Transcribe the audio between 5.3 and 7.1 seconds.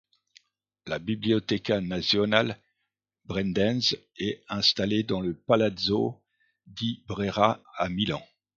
Palazzo di